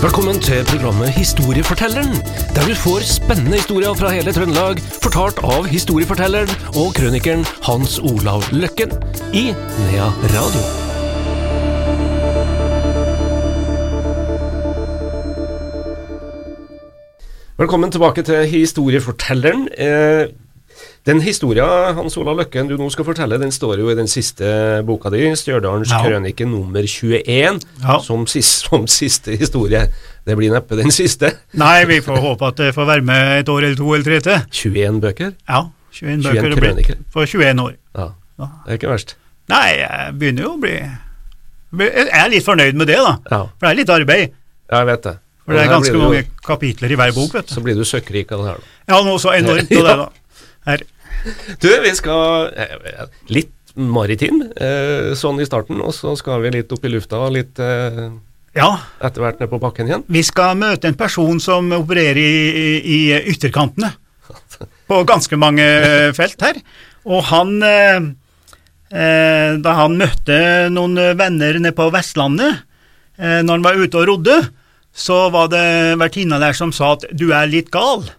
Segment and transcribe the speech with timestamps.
[0.00, 2.14] Velkommen til programmet Historiefortelleren,
[2.56, 8.46] der du får spennende historier fra hele Trøndelag, fortalt av historiefortelleren og krønikeren Hans Olav
[8.48, 8.94] Løkken
[9.36, 10.62] i Nea Radio.
[17.60, 19.68] Velkommen tilbake til Historiefortelleren.
[21.08, 24.44] Den historien Hans Ola Løkken du nå skal fortelle, den står jo i den siste
[24.86, 26.02] boka di, Stjørdalens Ja.
[26.04, 27.98] krønike nummer 21, Ja.
[28.04, 29.86] som, siste, som siste historie.
[30.26, 31.32] Det blir neppe den siste.
[31.56, 34.20] Nei, vi får håpe at det får være med et år eller to eller tre
[34.20, 34.44] til.
[34.52, 35.32] 21 bøker.
[35.48, 35.62] Ja,
[35.92, 36.96] 21 21 bøker det blir krøniker.
[37.10, 37.74] for 21 år.
[37.96, 39.14] Ja, det er ikke verst.
[39.48, 40.76] Nei, jeg begynner jo å bli
[41.80, 43.16] Jeg er litt fornøyd med det, da.
[43.30, 44.30] Ja, For det er litt arbeid.
[44.70, 45.16] Ja, jeg vet det.
[45.46, 47.54] For det er ganske mange kapitler i hver bok, vet du.
[47.54, 48.94] Så blir du søkkrik av det her, da.
[48.94, 50.08] Ja, noe så enormt av det, da.
[50.66, 50.82] Her.
[51.60, 56.72] Du, vi skal eh, litt maritim eh, sånn i starten, og så skal vi litt
[56.74, 58.08] opp i lufta og litt eh,
[58.56, 60.06] Ja, etter hvert ned på bakken igjen.
[60.10, 63.92] vi skal møte en person som opererer i, i, ytterkantene
[64.90, 65.66] på ganske mange
[66.16, 66.58] felt her.
[67.06, 67.60] Og han
[68.90, 70.36] Da han møtte
[70.74, 72.64] noen venner nede på Vestlandet,
[73.16, 74.36] når han var ute og rodde,
[74.90, 78.10] så var det vertinna der som sa at 'du er litt gal',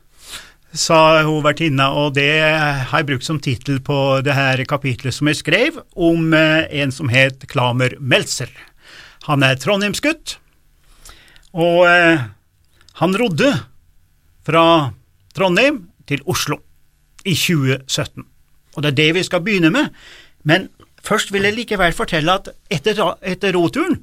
[0.74, 5.28] sa hun vertinna, og det har jeg brukt som tittel på det her kapitlet som
[5.28, 8.52] jeg skrev om eh, en som het Klamer Meltzer.
[9.28, 10.38] Han er trondheimsgutt,
[11.52, 12.24] og eh,
[13.02, 13.52] han rodde
[14.48, 14.66] fra
[15.36, 16.62] Trondheim til Oslo
[17.26, 18.26] i 2017.
[18.76, 19.92] Og det er det vi skal begynne med.
[20.48, 20.70] Men
[21.04, 24.00] først vil jeg likevel fortelle at etter, etter roturen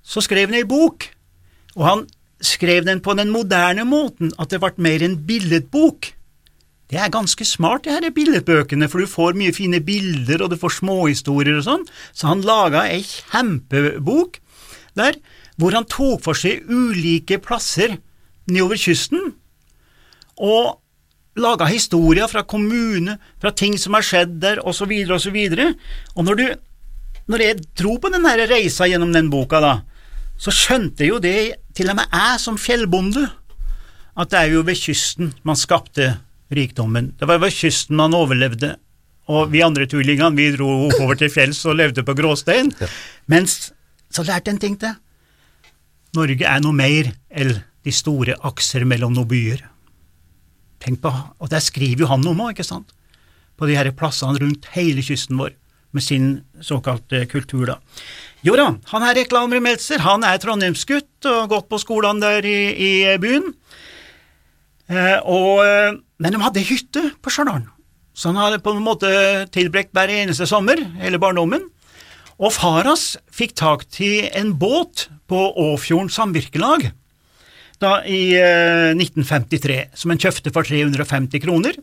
[0.00, 1.04] så skrev han ei bok,
[1.76, 2.06] og han
[2.40, 6.12] skrev den på den moderne måten at det ble mer en billedbok.
[6.90, 10.58] Det er ganske smart, det her billedbøkene, for du får mye fine bilder, og du
[10.58, 11.84] får småhistorier og sånn.
[12.10, 14.40] Så han laga ei kjempebok
[14.98, 15.20] der
[15.60, 17.98] hvor han tok for seg ulike plasser
[18.50, 19.34] nedover kysten,
[20.40, 20.80] og
[21.38, 25.38] laga historier fra kommune, fra ting som har skjedd der, osv., osv.
[26.16, 26.46] Og når du
[27.30, 29.74] når jeg dro på den reisa gjennom den boka, da,
[30.40, 33.26] så skjønte jo det til og med jeg som fjellbonde,
[34.20, 36.14] at det er jo ved kysten man skapte
[36.52, 37.12] rikdommen.
[37.20, 38.74] Det var ved kysten man overlevde.
[39.30, 42.72] Og vi andre tullingene, vi dro over til fjells og levde på gråstein.
[43.30, 43.70] Mens
[44.10, 44.96] så lærte en ting til.
[46.16, 49.62] Norge er noe mer enn de store akser mellom noen byer.
[50.82, 52.90] Tenk på, og der skriver jo han om òg, ikke sant?
[53.60, 55.52] På de her plassene rundt hele kysten vår,
[55.96, 56.28] med sin
[56.62, 57.78] såkalte kultur, da.
[58.46, 62.60] Jo da, han her Reklamer Meltzer, han er trondheimsgutt og gått på skolen der i,
[62.72, 63.50] i byen.
[64.90, 67.66] Eh, og, eh, men de hadde hytte på Stjørdal,
[68.16, 69.10] så han hadde på en måte
[69.54, 71.68] tilbrakt hver eneste sommer, hele barndommen.
[72.40, 76.88] Og far hans fikk tak til en båt på Åfjorden samvirkelag
[77.80, 81.76] da i eh, 1953, som han kjøpte for 350 kroner.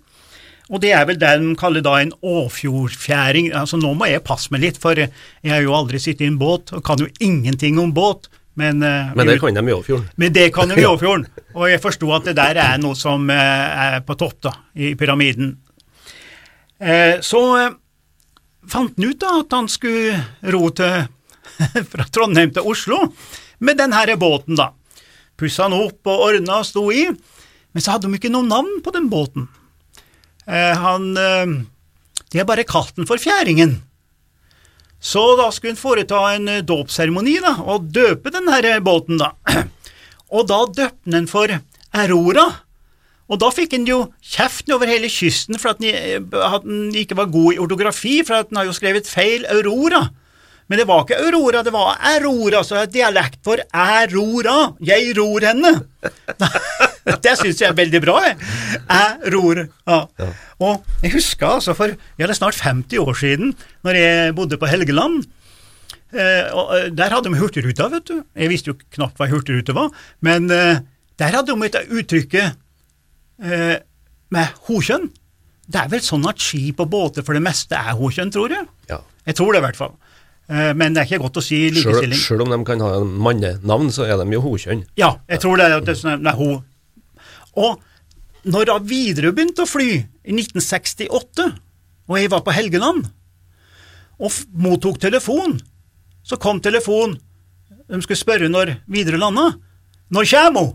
[0.70, 3.54] Og det er vel det de kaller da en åfjordfjæring.
[3.56, 5.12] Altså nå må jeg passe meg litt, for jeg
[5.48, 8.28] har jo aldri sittet i en båt og kan jo ingenting om båt.
[8.58, 10.10] Men, eh, Men det kan de i Åfjorden.
[10.18, 11.28] men det kan de i Åfjorden.
[11.56, 14.96] Og jeg forsto at det der er noe som eh, er på topp da, i
[14.96, 15.58] pyramiden.
[16.82, 17.42] Eh, Så
[18.68, 20.18] fant han ut da at han skulle
[20.52, 21.06] ro til,
[21.92, 23.14] fra Trondheim til Oslo
[23.60, 24.72] med den her båten, da.
[25.38, 28.82] Pussa han opp og ordna og sto i, men så hadde de ikke noe navn
[28.84, 29.48] på den båten.
[30.47, 31.46] Eh, Han eh,
[32.31, 33.81] De har bare kalt den for Fjæringen.
[35.00, 39.34] Så da skulle hun foreta en eh, dåpsseremoni og døpe den her båten, da.
[40.36, 41.52] Og da døpte den for
[41.96, 42.47] Aurora.
[43.28, 47.56] Og da fikk han jo kjeften over hele kysten for at han ikke var god
[47.56, 50.06] i ortografi, for at han har jo skrevet feil Aurora.
[50.68, 54.74] Men det var ikke Aurora, det var Aurora, så er dialekt for Aurora.
[54.84, 55.74] Jeg ror henne.
[57.23, 58.38] Det syns jeg er veldig bra, jeg.
[58.75, 59.63] Jeg ror.
[59.88, 60.00] Ja.
[60.63, 63.53] Og jeg husker altså for ja, det er snart 50 år siden,
[63.88, 65.25] når jeg bodde på Helgeland.
[66.13, 68.21] Eh, og eh, Der hadde de Hurtigruta, vet du.
[68.36, 69.92] Jeg visste jo knapt hva Hurtigrute var,
[70.25, 70.81] men eh,
[71.19, 72.57] der hadde de et uttrykket
[73.44, 73.77] eh,
[74.33, 75.10] med hokjønn.
[75.68, 78.68] Det er vel sånn at skip og båter for det meste er hokjønn, tror jeg.
[78.92, 79.01] Ja.
[79.27, 79.98] Jeg tror det i hvert fall.
[80.48, 82.19] Eh, men det er ikke godt å si likestilling.
[82.21, 84.86] sjøl om de kan ha mannenavn, så er de jo hokjønn.
[85.00, 86.50] Ja, jeg tror det er, det er sånn, nei, ho.
[87.57, 87.81] Og
[88.48, 91.48] når da Widerøe begynte å fly i 1968,
[92.07, 93.07] og jeg var på Helgeland,
[94.18, 95.57] og mottok telefon,
[96.25, 97.18] så kom telefon,
[97.88, 99.51] de skulle spørre når Widerøe landa.
[100.13, 100.74] Når kjem hun?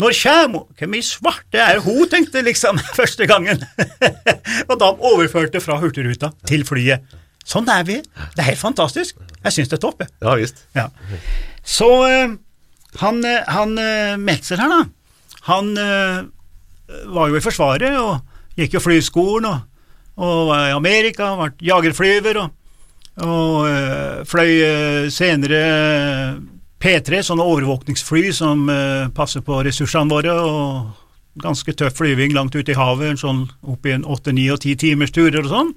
[0.00, 0.68] Når kjem hun?
[0.78, 3.62] Hvem i svarte er hun, tenkte jeg liksom første gangen.
[4.70, 7.04] og da overførte fra Hurtigruta til flyet.
[7.46, 7.98] Sånn er vi.
[8.36, 9.18] Det er helt fantastisk.
[9.40, 10.04] Jeg syns det er topp.
[10.22, 10.62] Ja visst.
[10.76, 10.88] Ja.
[11.66, 12.36] Så eh,
[13.00, 14.80] Han, eh, han eh, Meltzer her, da,
[15.50, 16.22] han eh,
[17.10, 19.66] var jo i Forsvaret og gikk jo flyskolen og,
[20.20, 22.56] og var i Amerika, ble jagerflyver og,
[23.26, 25.60] og eh, fløy eh, senere
[26.80, 28.62] P3, sånne overvåkningsfly som
[29.12, 33.92] passer på ressursene våre, og ganske tøff flyving langt ute i havet, sånn opp i
[33.92, 35.74] en åtte, ni og ti timers turer og sånn.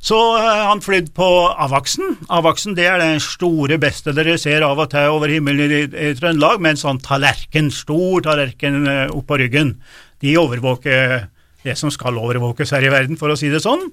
[0.00, 2.18] Så eh, han flydde på Avaksen.
[2.30, 6.12] Avaksen det er den store beste dere ser av og til over himmelen i, i
[6.18, 9.76] Trøndelag, med en sånn tallerken, stor tallerken eh, oppå ryggen.
[10.22, 11.26] De overvåker
[11.66, 13.88] det som skal overvåkes her i verden, for å si det sånn.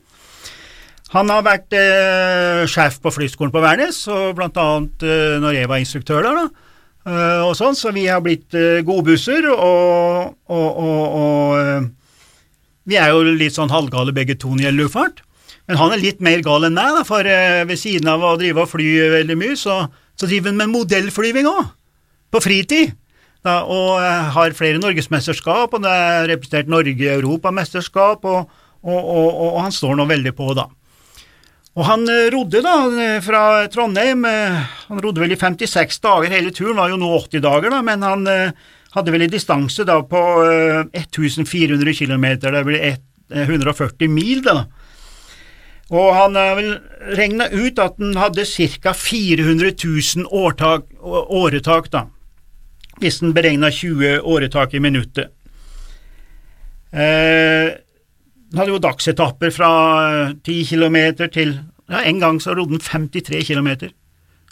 [1.15, 5.69] Han har vært eh, sjef på flyskolen på Værnes, og blant annet eh, når jeg
[5.71, 6.71] var instruktør der, da.
[7.09, 11.93] eh, og sånn, så vi har blitt eh, godbusser, og, og, og, og
[12.85, 15.23] vi er jo litt sånn halvgale begge to når det gjelder luftfart.
[15.65, 18.35] Men han er litt mer gal enn meg, da, for eh, ved siden av å
[18.39, 19.79] drive og fly veldig mye, så,
[20.13, 21.73] så driver han med modellflyving òg,
[22.33, 22.93] på fritid.
[23.45, 29.01] Da, og eh, har flere norgesmesterskap, og det er representert Norge i europamesterskap, og, og,
[29.01, 30.69] og, og han står nå veldig på, da.
[31.75, 32.77] Og han eh, rodde da
[33.25, 37.73] fra Trondheim, han rodde vel i 56 dager, hele turen var jo nå 80 dager,
[37.73, 38.25] da, men han
[38.95, 42.99] hadde vel en distanse da på eh, 1400 km, det blir eh,
[43.43, 44.63] 140 mil, da.
[45.93, 46.71] Og han har vel
[47.17, 48.93] regna ut at han hadde ca.
[48.97, 52.07] 400 000 årtak, åretak, da,
[53.01, 55.29] hvis han beregna 20 åretak i minuttet.
[56.95, 59.69] Eh, han hadde jo dagsetapper fra
[60.29, 60.97] eh, 10 km
[61.27, 61.57] til
[61.91, 63.91] ja, En gang så rodde han 53 km.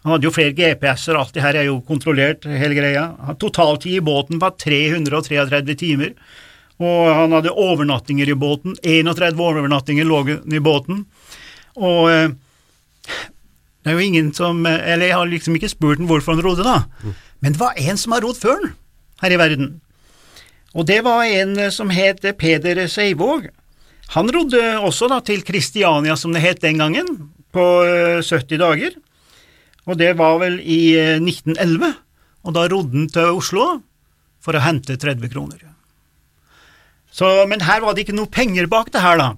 [0.04, 3.08] Han hadde jo flere GPS-er, alt det her er jo kontrollert, hele greia.
[3.40, 6.12] Totaltid i båten var 333 timer,
[6.84, 8.76] og han hadde overnattinger i båten.
[8.84, 11.06] 31 overnattinger lå i båten.
[11.78, 12.30] Og eh,
[13.84, 16.46] det er jo ingen som eh, Eller jeg har liksom ikke spurt ham hvorfor han
[16.46, 17.14] rodde, da.
[17.44, 18.76] Men det var en som har rodd før han
[19.24, 19.74] her i verden.
[20.74, 23.50] Og det var en eh, som het Peder Seivåg.
[24.14, 27.10] Han rodde også da til Kristiania, som det het den gangen,
[27.54, 28.98] på eh, 70 dager.
[29.88, 31.94] Og det var vel i eh, 1911,
[32.44, 33.68] og da rodde han til Oslo
[34.44, 35.62] for å hente 30 kroner.
[37.14, 39.34] Så, men her var det ikke noe penger bak det her, da,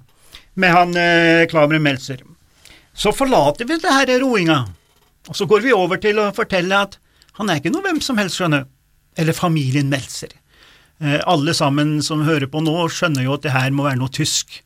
[0.56, 2.22] med han eh, Klamre Meltzer.
[2.96, 4.62] Så forlater vi det her roinga,
[5.28, 6.96] og så går vi over til å fortelle at
[7.36, 8.64] han er ikke noe hvem som helst, skjønner,
[9.20, 10.32] eller familien Meltzer.
[11.04, 14.12] Eh, alle sammen som hører på nå, skjønner jo at det her må være noe
[14.12, 14.62] tysk.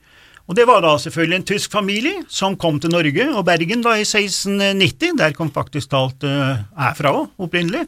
[0.51, 3.97] Og det var da selvfølgelig en tysk familie som kom til Norge og Bergen da
[3.99, 5.19] i 1690.
[5.19, 7.85] Der kom faktisk talt uh, er fra òg, opprinnelig.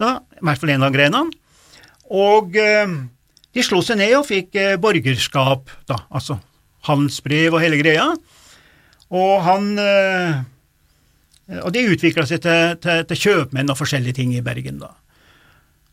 [0.00, 1.32] Da, I hvert fall en av grenene.
[2.12, 2.92] Og uh,
[3.56, 6.36] de slo seg ned og fikk uh, borgerskap, da, altså
[6.86, 8.06] handelsbrev og hele greia.
[9.08, 10.40] Og han eh,
[11.64, 14.92] Og de utvikla seg til, til, til kjøpmenn og forskjellige ting i Bergen, da.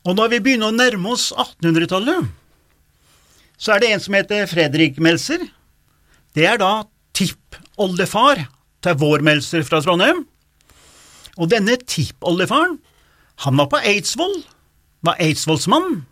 [0.06, 2.28] Og når vi begynner å nærme oss 1800-tallet,
[3.58, 5.46] så er det en som heter Fredrik Melser.
[6.36, 6.84] Det er da
[7.16, 8.44] tippoldefar
[8.84, 10.26] til vår Melser fra Trondheim.
[11.40, 12.78] Og denne tippoldefaren,
[13.48, 14.44] han var på Eidsvoll,
[15.06, 16.04] var eidsvollsmann,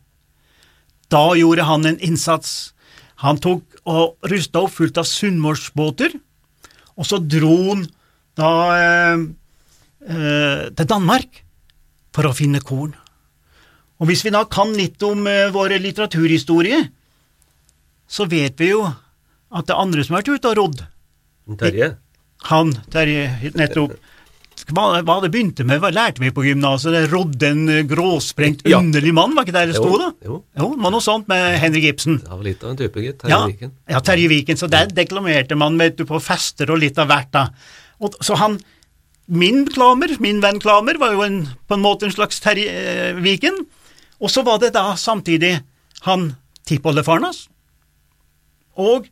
[1.11, 2.75] da gjorde han en innsats.
[3.23, 6.11] Han tok og rusta opp fullt av sunnmørsbåter,
[6.95, 7.87] og så dro han
[8.39, 9.19] da eh,
[10.09, 11.31] eh, til Danmark
[12.15, 12.95] for å finne korn.
[14.03, 16.81] Og hvis vi da kan litt om eh, vår litteraturhistorie,
[18.07, 18.83] så vet vi jo
[19.55, 20.83] at det er andre som har vært ute og rodd.
[21.61, 21.93] Terje?
[22.51, 23.95] Han, Terje, nettopp.
[24.71, 26.95] Hva, hva det begynte med, hva lærte vi på gymnaset?
[27.13, 28.79] Rodde en eh, gråsprengt, Ja.
[28.81, 30.07] underlig mann, var ikke det det sto, da?
[30.25, 32.21] Jo, Jo, det var noe sånt med Henrik Ibsen.
[32.23, 33.19] det var litt av en type, gitt.
[33.21, 33.73] Terje Ja, Viken.
[33.91, 34.57] ja, Terje Viken.
[34.57, 37.31] Så der deklamerte man vet du, på fester og litt av hvert.
[37.35, 37.49] da.
[38.01, 38.57] Og, så han,
[39.29, 43.21] Min Klamer, min venn Klamer, var jo en, på en måte en slags Terje eh,
[43.21, 43.59] Viken.
[44.21, 45.59] Og så var det da samtidig
[46.09, 46.31] han
[46.65, 47.49] tippoldefaren hans,
[48.81, 49.07] og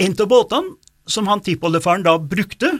[0.00, 0.76] en av båtene
[1.10, 2.70] som han tippoldefaren da brukte,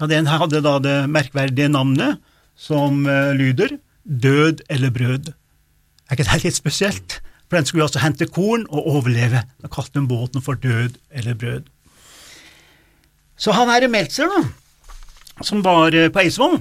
[0.00, 2.20] ja, den hadde da det merkverdige navnet
[2.56, 5.26] som eh, lyder Død eller brød.
[6.08, 7.18] Er ikke det litt spesielt?
[7.46, 9.42] For den skulle altså hente korn og overleve.
[9.60, 11.68] Da kalte de båten for Død eller brød.
[13.40, 14.40] Så han herre Meltzer, da,
[15.44, 16.58] som var eh, på Eidsvoll,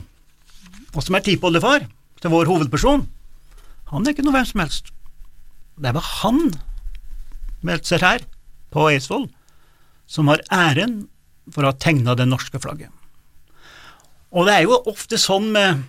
[0.95, 1.87] og som er tippoldefar
[2.19, 3.07] til vår hovedperson,
[3.89, 4.91] han er ikke noe hvem som helst.
[5.79, 6.53] Det var han,
[7.65, 8.23] Meltzer her,
[8.69, 9.27] på Eidsvoll,
[10.09, 11.03] som har æren
[11.53, 12.91] for å ha tegna det norske flagget.
[14.33, 15.85] Og det er jo ofte sånn med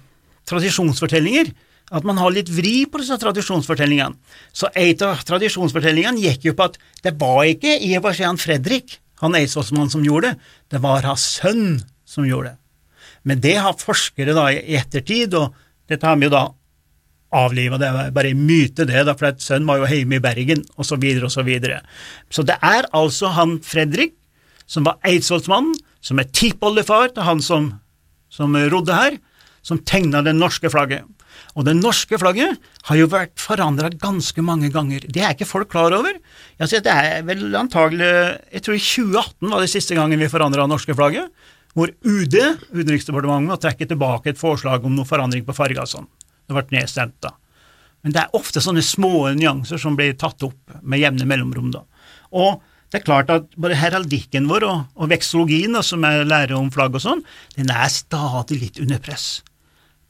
[0.48, 1.52] tradisjonsfortellinger
[1.90, 4.14] at man har litt vri på disse tradisjonsfortellingene.
[4.54, 8.30] Så en av tradisjonsfortellingene gikk jo på at det var ikke i og for seg
[8.30, 12.56] han Fredrik, han eidsvollsmannen, som gjorde det, det var hans sønn som gjorde det.
[13.28, 15.52] Men det har forskere da i ettertid, og
[15.90, 16.46] dette har vi jo da
[17.36, 20.64] avliva, det er bare en myte det, da, for sønnen var jo hjemme i Bergen,
[20.76, 21.80] og så videre og så videre.
[22.32, 24.16] Så det er altså han Fredrik,
[24.70, 27.72] som var eidsvollsmannen, som er tippoldefar til han som,
[28.32, 29.18] som rodde her,
[29.62, 31.04] som tegna det norske flagget.
[31.58, 35.04] Og det norske flagget har jo vært forandra ganske mange ganger.
[35.10, 36.16] Det er ikke folk klar over.
[36.60, 38.10] Jeg det er vel antagelig
[38.52, 41.30] Jeg tror i 2018 var det siste gangen vi forandra det norske flagget,
[41.74, 42.36] hvor UD,
[42.74, 46.08] Utenriksdepartementet, må trekke tilbake et forslag om noe forandring på farga sånn.
[46.50, 47.36] Det ble nedstemt da.
[48.02, 51.70] Men det er ofte sånne små nyanser som blir tatt opp med jevne mellomrom.
[51.74, 51.84] da.
[52.32, 52.58] Og
[52.90, 56.72] det er klart at både heraldikken vår og, og veksologien, da, som jeg lærer om
[56.74, 57.22] flagg og sånn,
[57.54, 59.44] den er stadig litt under press.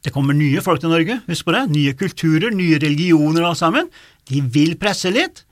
[0.01, 3.61] Det kommer nye folk til Norge, husk på det, nye kulturer, nye religioner og alt
[3.61, 3.91] sammen.
[4.31, 5.43] De vil presse litt,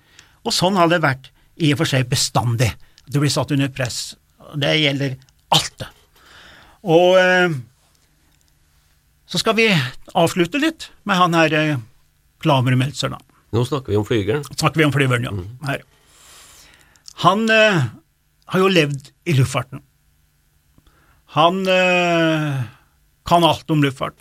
[0.42, 1.30] og sånn har det vært
[1.62, 2.72] i og for seg bestandig.
[3.06, 4.16] Det blir satt under press.
[4.58, 5.20] Det gjelder
[5.54, 5.90] alt, det.
[6.90, 7.60] Og eh,
[9.30, 9.68] så skal vi
[10.18, 11.82] avslutte litt med han her eh,
[12.42, 13.20] Klamer Meltzer, da.
[13.54, 14.46] Nå snakker vi om flygeren.
[14.50, 15.34] Snakker vi om flyveren, ja.
[15.68, 15.84] Her.
[17.26, 17.84] Han eh,
[18.50, 19.84] har jo levd i luftfarten.
[21.36, 22.62] Han eh,
[23.30, 24.18] kan alt om luftfart.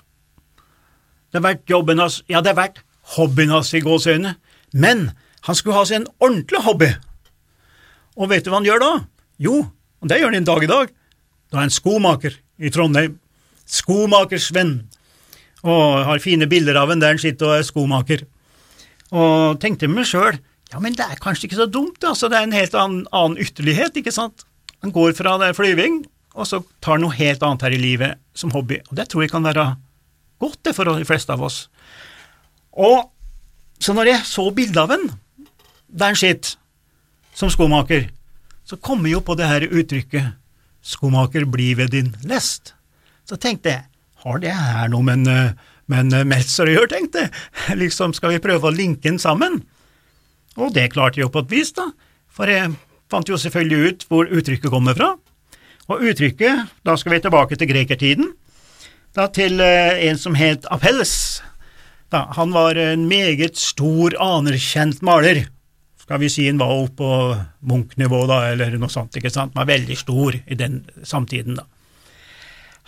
[1.28, 2.82] Det har vært jobben hans, ja, det har vært
[3.16, 4.34] hobbyen hans i gåseøynene,
[4.76, 5.10] men
[5.46, 6.90] han skulle ha seg en ordentlig hobby.
[8.18, 8.92] Og vet du hva han gjør da?
[9.40, 9.62] Jo,
[10.02, 10.92] og det gjør han en dag i dag.
[11.48, 13.16] Da er han skomaker i Trondheim.
[13.68, 14.74] Skomakersvenn.
[15.66, 18.22] Og har fine bilder av en der han sitter og er skomaker.
[19.10, 20.38] Og tenkte meg sjøl,
[20.68, 23.40] ja, men det er kanskje ikke så dumt, altså, det er en helt annen, annen
[23.40, 24.44] ytterlighet, ikke sant?
[24.84, 26.02] Han går fra det flyving,
[26.36, 29.32] og så tar noe helt annet her i livet som hobby, og det tror jeg
[29.32, 29.70] kan være
[30.38, 31.64] godt det for de fleste av oss.
[32.76, 33.08] Og
[33.80, 35.08] så når jeg så bildet av en
[35.88, 36.58] der han sitter
[37.34, 38.10] som skomaker,
[38.68, 40.34] så kommer jo på det her uttrykket
[40.84, 42.74] 'skomaker, bli ved din lest'.
[43.24, 43.84] Så tenkte jeg,
[44.25, 47.32] har det her noe med en, med å gjøre, tenkte jeg.
[47.82, 49.62] Liksom, skal vi prøve å linke den sammen?
[50.58, 51.90] Og det klarte jeg jo på et vis, da,
[52.34, 52.75] for jeg
[53.08, 55.14] fant jo selvfølgelig ut hvor uttrykket kommer fra.
[55.88, 58.32] Og uttrykket, da skal vi tilbake til grekertiden,
[59.16, 61.12] da til eh, en som het Apelles.
[62.12, 65.46] Da, han var en meget stor, anerkjent maler.
[66.00, 67.12] Skal vi si han var oppe på
[67.68, 69.54] Munch-nivå, da, eller noe sånt, ikke sant.
[69.54, 71.66] Han var veldig stor i den samtiden, da.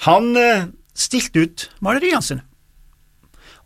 [0.07, 0.69] Han eh,
[1.01, 2.45] stilte ut maleriene sine.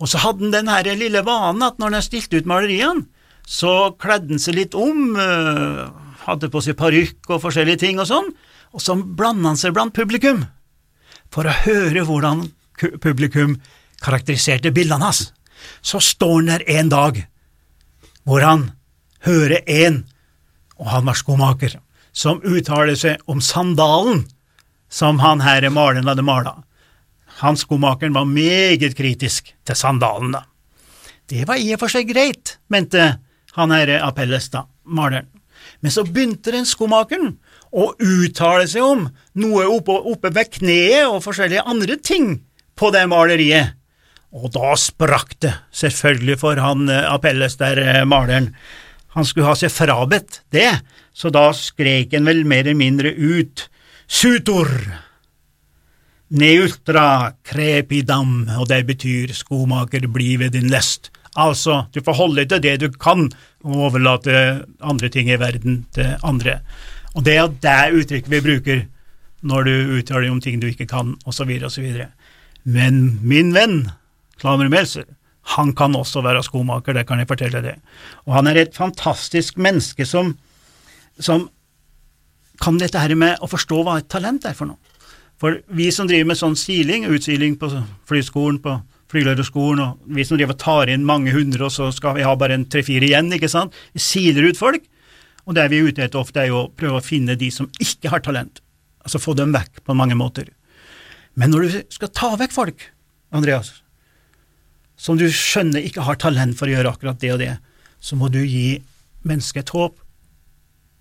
[0.02, 3.06] Og så hadde han den her lille vanen at når han stilte ut maleriene,
[3.46, 5.84] så kledde han seg litt om, eh,
[6.24, 8.30] hadde på seg parykk og forskjellige ting og sånn,
[8.74, 10.46] og så blanda han seg blant publikum
[11.34, 12.46] for å høre hvordan
[13.02, 13.58] publikum
[14.02, 15.32] karakteriserte bildene hans.
[15.82, 17.20] Så står han der en dag
[18.24, 18.70] hvor han
[19.26, 20.04] hører en,
[20.80, 21.78] og han var skomaker,
[22.12, 24.24] som uttaler seg om sandalen
[24.88, 26.62] som han her maleren hadde mala.
[27.42, 30.44] Han skomakeren var meget kritisk til sandalen, da.
[31.30, 33.14] Det var i og for seg greit, mente
[33.56, 35.30] han her Apelles, da, maleren.
[35.80, 37.38] Men så begynte den skomakeren
[37.74, 39.06] å uttale seg om
[39.40, 42.36] noe oppe, oppe ved kneet og forskjellige andre ting
[42.78, 43.74] på det maleriet.
[44.34, 48.50] Og da sprakk det, selvfølgelig for han eh, Apelles der, eh, maleren.
[49.14, 50.68] Han skulle ha seg frabedt det,
[51.14, 53.68] så da skrek han vel mer eller mindre ut
[54.10, 54.68] Sutor!
[56.32, 61.10] Neultra crepidam, og det betyr skomaker, bli ved din lest.
[61.36, 63.28] Altså, du får holde til det du kan,
[63.64, 66.60] og overlate andre ting i verden til andre.
[67.14, 68.84] Og det er det uttrykket vi bruker
[69.44, 71.90] når du uttaler om ting du ikke kan, osv., osv.
[72.64, 73.90] Men min venn,
[74.40, 75.04] Klamer Melser,
[75.54, 77.82] han kan også være skomaker, det kan jeg fortelle deg.
[78.24, 80.32] Og han er et fantastisk menneske som,
[81.20, 81.50] som
[82.62, 84.93] kan dette her med å forstå hva et talent er for noe.
[85.44, 87.68] For vi som driver med sånn siling, utsiling på
[88.08, 88.78] flyskolen, på
[89.12, 92.30] flygelærerskolen, og vi som driver og tar inn mange hundre, og så skal vi ha
[92.40, 94.86] bare en tre-fire igjen, ikke sant, vi siler ut folk,
[95.44, 97.68] og det vi er ute etter ofte, er jo å prøve å finne de som
[97.76, 98.62] ikke har talent,
[99.04, 100.46] altså få dem vekk på mange måter.
[101.36, 102.86] Men når du skal ta vekk folk,
[103.36, 103.68] Andreas,
[104.96, 107.50] som du skjønner ikke har talent for å gjøre akkurat det og det,
[108.00, 108.78] så må du gi
[109.28, 110.00] mennesket et håp.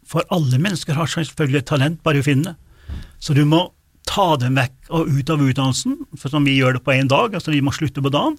[0.03, 2.99] For alle mennesker har selvfølgelig talent, bare å finne det.
[3.23, 3.69] Så du må
[4.09, 7.33] ta dem vekk og ut av utdannelsen, for som vi gjør det på én dag,
[7.33, 8.37] altså vi må slutte på dagen,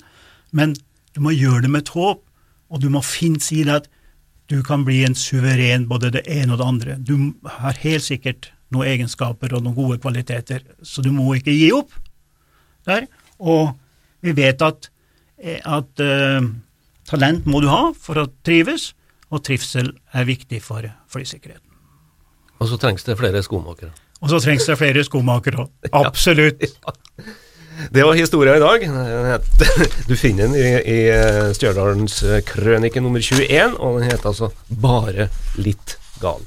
[0.53, 0.75] men
[1.15, 2.23] du må gjøre det med et håp,
[2.71, 3.91] og du må finne si det at
[4.53, 6.97] du kan bli en suveren både det ene og det andre.
[7.01, 11.71] Du har helt sikkert noen egenskaper og noen gode kvaliteter, så du må ikke gi
[11.77, 11.95] opp
[12.89, 13.07] der.
[13.41, 13.73] Og
[14.25, 14.91] vi vet at
[15.39, 16.45] eh, at uh,
[17.09, 18.93] talent må du ha for å trives,
[19.33, 21.71] og trivsel er viktig for flysikkerheten.
[22.61, 23.91] Og så trengs det flere skomakere.
[24.25, 25.73] Og så trengs det flere skomakere òg.
[26.05, 26.65] Absolutt.
[27.91, 28.85] Det var historia i dag.
[30.09, 34.53] Du finner den i, i eh, Stjørdalens eh, krønike nummer 21, og den heter altså
[34.71, 35.27] Bare
[35.59, 36.41] litt gal.